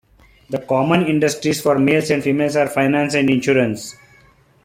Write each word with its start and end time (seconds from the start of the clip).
The 0.49 0.57
common 0.57 1.05
industries 1.05 1.61
for 1.61 1.77
males 1.77 2.09
and 2.09 2.23
females 2.23 2.55
are 2.55 2.65
finance 2.67 3.13
and 3.13 3.29
insurance. 3.29 3.95